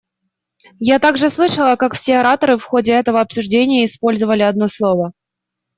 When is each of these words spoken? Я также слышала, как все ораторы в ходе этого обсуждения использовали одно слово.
Я 0.79 0.97
также 0.97 1.29
слышала, 1.29 1.75
как 1.75 1.93
все 1.93 2.17
ораторы 2.17 2.57
в 2.57 2.63
ходе 2.63 2.91
этого 2.93 3.21
обсуждения 3.21 3.85
использовали 3.85 4.41
одно 4.41 4.67
слово. 4.67 5.11